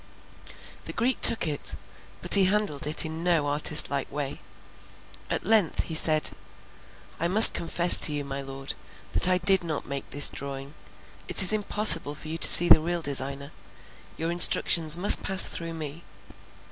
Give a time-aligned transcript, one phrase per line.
[0.85, 1.75] The Greek took it,
[2.23, 4.41] but he handled it in no artist like way;
[5.29, 6.31] at length he said:
[7.19, 8.73] "I must confess to you, my Lord,
[9.13, 10.73] that I did not make this drawing.
[11.27, 13.51] It is impossible for you to see the real designer;
[14.17, 16.03] your instructions must pass through me.